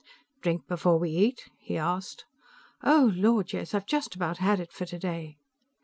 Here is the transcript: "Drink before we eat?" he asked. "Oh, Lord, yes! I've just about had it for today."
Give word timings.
"Drink 0.41 0.67
before 0.67 0.97
we 0.97 1.11
eat?" 1.11 1.51
he 1.59 1.77
asked. 1.77 2.25
"Oh, 2.83 3.11
Lord, 3.15 3.53
yes! 3.53 3.75
I've 3.75 3.85
just 3.85 4.15
about 4.15 4.37
had 4.39 4.59
it 4.59 4.71
for 4.71 4.87
today." 4.87 5.37